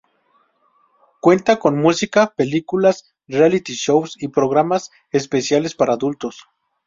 Cuenta 1.19 1.59
con 1.59 1.77
música, 1.79 2.33
películas, 2.35 3.13
reality 3.27 3.73
shows, 3.73 4.15
y 4.19 4.29
programas 4.29 4.89
especiales 5.11 5.75
para 5.75 5.93
adultos. 5.93 6.43